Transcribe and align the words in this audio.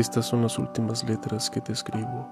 Estas 0.00 0.24
son 0.24 0.40
las 0.40 0.58
últimas 0.58 1.04
letras 1.04 1.50
que 1.50 1.60
te 1.60 1.74
escribo. 1.74 2.26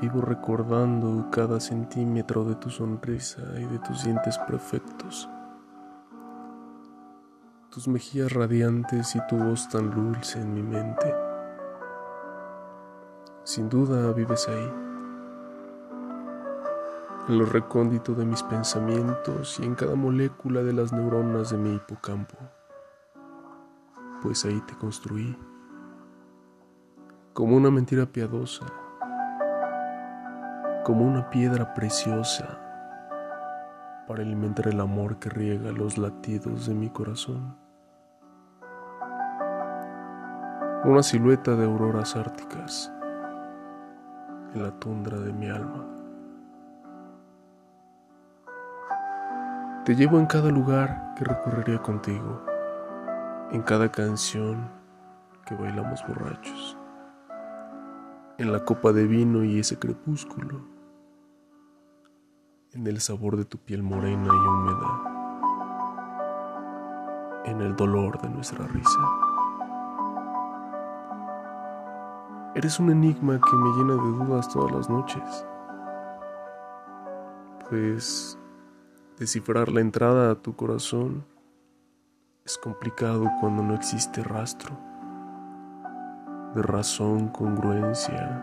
Vivo 0.00 0.22
recordando 0.22 1.28
cada 1.30 1.60
centímetro 1.60 2.46
de 2.46 2.54
tu 2.54 2.70
sonrisa 2.70 3.42
y 3.58 3.66
de 3.66 3.78
tus 3.80 4.04
dientes 4.04 4.38
perfectos, 4.38 5.28
tus 7.68 7.88
mejillas 7.88 8.32
radiantes 8.32 9.14
y 9.14 9.20
tu 9.28 9.36
voz 9.36 9.68
tan 9.68 9.90
dulce 9.90 10.40
en 10.40 10.54
mi 10.54 10.62
mente. 10.62 11.14
Sin 13.44 13.68
duda 13.68 14.14
vives 14.14 14.48
ahí, 14.48 14.72
en 17.28 17.38
lo 17.38 17.44
recóndito 17.44 18.14
de 18.14 18.24
mis 18.24 18.42
pensamientos 18.44 19.60
y 19.60 19.64
en 19.64 19.74
cada 19.74 19.94
molécula 19.94 20.62
de 20.62 20.72
las 20.72 20.90
neuronas 20.90 21.50
de 21.50 21.58
mi 21.58 21.74
hipocampo 21.74 22.38
pues 24.22 24.44
ahí 24.44 24.60
te 24.60 24.74
construí, 24.74 25.36
como 27.32 27.56
una 27.56 27.70
mentira 27.72 28.06
piadosa, 28.06 28.64
como 30.84 31.04
una 31.04 31.28
piedra 31.28 31.74
preciosa. 31.74 32.58
Para 34.06 34.22
alimentar 34.22 34.68
el 34.68 34.80
amor 34.80 35.18
que 35.18 35.30
riega 35.30 35.72
los 35.72 35.96
latidos 35.96 36.66
de 36.66 36.74
mi 36.74 36.90
corazón. 36.90 37.56
Una 40.84 41.02
silueta 41.02 41.54
de 41.54 41.64
auroras 41.64 42.16
árticas. 42.16 42.92
En 44.54 44.62
la 44.64 44.72
tundra 44.80 45.18
de 45.18 45.32
mi 45.32 45.48
alma. 45.48 45.86
Te 49.84 49.94
llevo 49.94 50.18
en 50.18 50.26
cada 50.26 50.50
lugar 50.50 51.14
que 51.16 51.24
recorrería 51.24 51.78
contigo 51.78 52.51
en 53.50 53.62
cada 53.62 53.90
canción 53.90 54.70
que 55.46 55.54
bailamos 55.54 56.02
borrachos, 56.06 56.78
en 58.38 58.52
la 58.52 58.64
copa 58.64 58.92
de 58.92 59.06
vino 59.06 59.44
y 59.44 59.58
ese 59.58 59.78
crepúsculo, 59.78 60.60
en 62.72 62.86
el 62.86 63.00
sabor 63.00 63.36
de 63.36 63.44
tu 63.44 63.58
piel 63.58 63.82
morena 63.82 64.28
y 64.32 64.46
húmeda, 64.46 65.02
en 67.44 67.60
el 67.60 67.76
dolor 67.76 68.20
de 68.22 68.30
nuestra 68.30 68.66
risa. 68.66 69.00
Eres 72.54 72.78
un 72.78 72.90
enigma 72.90 73.40
que 73.40 73.56
me 73.56 73.70
llena 73.76 73.94
de 73.94 74.24
dudas 74.24 74.48
todas 74.48 74.72
las 74.72 74.88
noches, 74.88 75.46
pues 77.68 78.38
descifrar 79.18 79.70
la 79.70 79.80
entrada 79.80 80.30
a 80.30 80.34
tu 80.36 80.54
corazón 80.54 81.24
es 82.44 82.58
complicado 82.58 83.30
cuando 83.40 83.62
no 83.62 83.74
existe 83.74 84.22
rastro 84.22 84.76
de 86.54 86.62
razón, 86.62 87.28
congruencia 87.28 88.42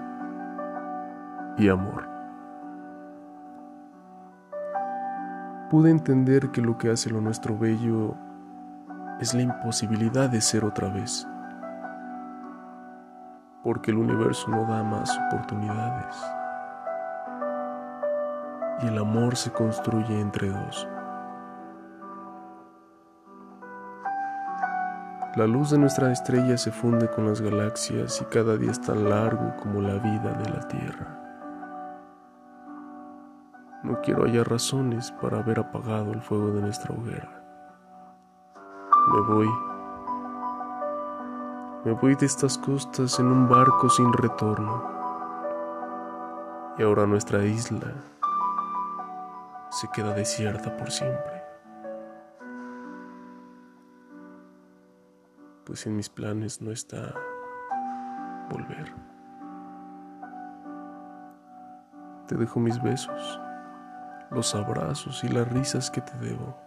y 1.58 1.68
amor. 1.68 2.08
Pude 5.70 5.92
entender 5.92 6.50
que 6.50 6.62
lo 6.62 6.78
que 6.78 6.90
hace 6.90 7.10
lo 7.10 7.22
nuestro 7.22 7.58
bello 7.58 8.16
es 9.20 9.34
la 9.34 9.42
imposibilidad 9.42 10.30
de 10.30 10.42
ser 10.42 10.64
otra 10.64 10.88
vez, 10.90 11.28
porque 13.64 13.92
el 13.92 13.98
universo 13.98 14.50
no 14.50 14.66
da 14.66 14.82
más 14.82 15.16
oportunidades 15.28 16.16
y 18.82 18.88
el 18.88 18.98
amor 18.98 19.36
se 19.36 19.52
construye 19.52 20.20
entre 20.20 20.50
dos. 20.50 20.88
La 25.36 25.46
luz 25.46 25.70
de 25.70 25.78
nuestra 25.78 26.12
estrella 26.12 26.58
se 26.58 26.72
funde 26.72 27.08
con 27.08 27.28
las 27.28 27.40
galaxias 27.40 28.20
y 28.20 28.26
cada 28.26 28.58
día 28.58 28.72
es 28.72 28.82
tan 28.82 29.08
largo 29.08 29.56
como 29.58 29.80
la 29.80 29.94
vida 29.94 30.34
de 30.34 30.50
la 30.50 30.68
Tierra. 30.68 31.20
No 33.84 34.02
quiero 34.02 34.24
hallar 34.24 34.50
razones 34.50 35.12
para 35.22 35.40
haber 35.40 35.60
apagado 35.60 36.14
el 36.14 36.22
fuego 36.22 36.48
de 36.50 36.62
nuestra 36.62 36.96
hoguera. 36.96 37.44
Me 39.08 39.22
voy. 39.22 39.50
Me 41.86 41.92
voy 41.92 42.16
de 42.16 42.26
estas 42.26 42.58
costas 42.58 43.20
en 43.20 43.28
un 43.28 43.48
barco 43.48 43.88
sin 43.88 44.12
retorno. 44.12 44.84
Y 46.80 46.82
ahora 46.82 47.06
nuestra 47.06 47.46
isla 47.46 47.94
se 49.70 49.88
queda 49.90 50.14
desierta 50.16 50.76
por 50.76 50.90
siempre. 50.90 51.39
Pues 55.70 55.86
en 55.86 55.96
mis 55.96 56.10
planes 56.10 56.64
no 56.64 56.72
está 56.72 57.14
volver. 58.50 58.92
Te 62.28 62.34
dejo 62.34 62.60
mis 62.60 62.82
besos, 62.82 63.40
los 64.32 64.56
abrazos 64.56 65.24
y 65.24 65.28
las 65.28 65.48
risas 65.48 65.92
que 65.92 66.02
te 66.02 66.18
debo. 66.18 66.58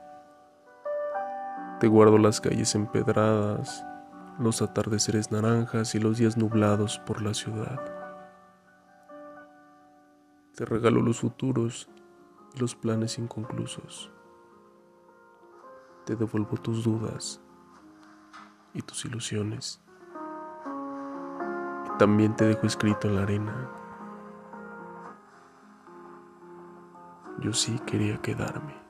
Te 1.80 1.88
guardo 1.88 2.16
las 2.16 2.40
calles 2.40 2.76
empedradas, 2.76 3.84
los 4.38 4.62
atardeceres 4.62 5.32
naranjas 5.32 5.96
y 5.96 5.98
los 5.98 6.18
días 6.18 6.36
nublados 6.36 7.00
por 7.00 7.22
la 7.22 7.34
ciudad. 7.34 7.80
Te 10.54 10.64
regalo 10.64 11.02
los 11.02 11.18
futuros 11.18 11.88
y 12.54 12.60
los 12.60 12.76
planes 12.76 13.18
inconclusos. 13.18 14.12
Te 16.06 16.14
devuelvo 16.14 16.56
tus 16.56 16.84
dudas 16.84 17.40
y 18.74 18.82
tus 18.82 19.04
ilusiones. 19.04 19.80
Y 21.86 21.98
también 21.98 22.36
te 22.36 22.44
dejo 22.46 22.66
escrito 22.66 23.08
en 23.08 23.16
la 23.16 23.22
arena. 23.22 23.70
Yo 27.40 27.52
sí 27.52 27.78
quería 27.86 28.18
quedarme. 28.18 28.81